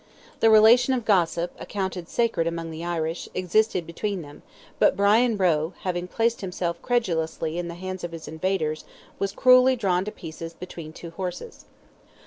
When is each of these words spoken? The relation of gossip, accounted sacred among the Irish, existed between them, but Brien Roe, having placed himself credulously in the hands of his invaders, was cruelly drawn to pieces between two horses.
The 0.39 0.49
relation 0.49 0.95
of 0.95 1.05
gossip, 1.05 1.51
accounted 1.59 2.09
sacred 2.09 2.47
among 2.47 2.71
the 2.71 2.83
Irish, 2.83 3.29
existed 3.35 3.85
between 3.85 4.23
them, 4.23 4.41
but 4.79 4.97
Brien 4.97 5.37
Roe, 5.37 5.73
having 5.81 6.07
placed 6.07 6.41
himself 6.41 6.81
credulously 6.81 7.59
in 7.59 7.67
the 7.67 7.75
hands 7.75 8.03
of 8.03 8.11
his 8.11 8.27
invaders, 8.27 8.83
was 9.19 9.31
cruelly 9.31 9.75
drawn 9.75 10.03
to 10.05 10.11
pieces 10.11 10.55
between 10.55 10.91
two 10.91 11.11
horses. 11.11 11.65